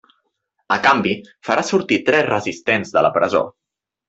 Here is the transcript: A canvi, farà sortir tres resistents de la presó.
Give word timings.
A 0.75 0.77
canvi, 0.85 1.11
farà 1.49 1.65
sortir 1.67 2.01
tres 2.09 2.27
resistents 2.31 2.97
de 2.97 3.05
la 3.09 3.13
presó. 3.21 3.45